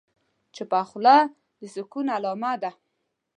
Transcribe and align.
چپه 0.55 0.81
خوله، 0.89 1.17
د 1.59 1.61
سکون 1.73 2.05
علامه 2.15 2.53
ده. 2.61 2.71